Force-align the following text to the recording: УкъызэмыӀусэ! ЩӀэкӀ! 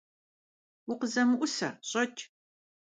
УкъызэмыӀусэ! 0.91 1.69
ЩӀэкӀ! 1.89 2.21